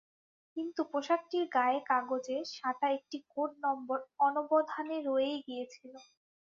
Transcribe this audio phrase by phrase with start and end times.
[0.57, 5.93] কিন্তু পোশাকটির গায়ে কাগজে সাঁটা একটি কোড নম্বর অনবধানে রয়েই গিয়েছিল।